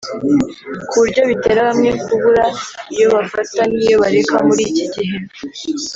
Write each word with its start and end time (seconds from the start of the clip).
ku 0.89 0.93
buryo 1.01 1.21
bitera 1.29 1.59
bamwe 1.67 1.89
kubura 2.03 2.45
iyo 2.95 3.07
bafata 3.15 3.61
n’iyo 3.75 3.95
bareka 4.01 4.35
muri 4.47 4.61
iki 4.69 4.85
gihe 4.93 5.15